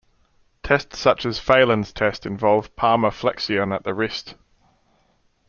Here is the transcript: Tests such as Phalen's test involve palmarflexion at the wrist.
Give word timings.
Tests 0.63 0.97
such 0.97 1.27
as 1.27 1.37
Phalen's 1.39 1.93
test 1.93 2.25
involve 2.25 2.75
palmarflexion 2.75 3.71
at 3.71 3.83
the 3.83 3.93
wrist. 3.93 4.33